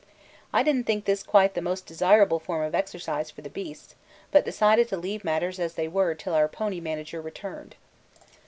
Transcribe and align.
I 0.51 0.63
didn't 0.63 0.85
think 0.87 1.05
this 1.05 1.21
quite 1.21 1.53
the 1.53 1.61
most 1.61 1.85
desirable 1.85 2.39
form 2.39 2.63
of 2.63 2.73
exercise 2.73 3.29
for 3.29 3.43
the 3.43 3.51
beasts, 3.51 3.93
but 4.31 4.43
decided 4.45 4.87
to 4.89 4.97
leave 4.97 5.23
matters 5.23 5.59
as 5.59 5.75
they 5.75 5.87
were 5.87 6.15
till 6.15 6.33
our 6.33 6.47
pony 6.47 6.79
manager 6.79 7.21
returned. 7.21 7.75